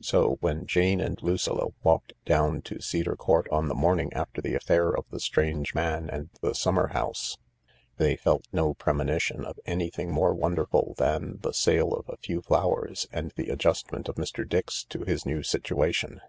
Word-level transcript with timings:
So, 0.00 0.36
when 0.40 0.64
Jane 0.64 1.00
and 1.00 1.20
Lucilla 1.24 1.70
walked 1.82 2.12
down 2.24 2.62
to 2.62 2.80
Cedar 2.80 3.16
Court 3.16 3.48
on 3.50 3.66
the 3.66 3.74
morning 3.74 4.12
after 4.12 4.40
the 4.40 4.54
affair 4.54 4.90
of 4.96 5.06
the 5.10 5.18
Strange 5.18 5.74
Man 5.74 6.08
and 6.08 6.30
the 6.40 6.54
142 6.54 6.62
THE 6.62 6.74
LARK 6.76 6.94
143 6.94 6.94
Summer 6.94 6.94
house, 7.00 7.38
they 7.96 8.16
felt 8.16 8.46
no 8.52 8.74
premonition 8.74 9.44
of 9.44 9.58
anything 9.66 10.12
more 10.12 10.32
wonderful 10.34 10.94
than 10.98 11.38
the 11.38 11.50
sale 11.52 11.92
of 11.94 12.08
a 12.08 12.16
few 12.18 12.42
flowers 12.42 13.08
and 13.10 13.32
the 13.34 13.48
adjustment 13.48 14.08
of 14.08 14.14
Mr. 14.14 14.48
Dix 14.48 14.84
to 14.84 15.00
his 15.02 15.26
new 15.26 15.42
situation. 15.42 16.20